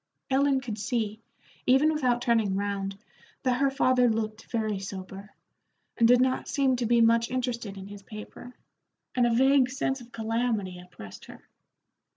[0.31, 1.21] Ellen could see,
[1.67, 2.97] even without turning round,
[3.43, 5.29] that her father looked very sober,
[5.95, 8.55] and did not seem to be much interested in his paper,
[9.13, 11.47] and a vague sense of calamity oppressed her.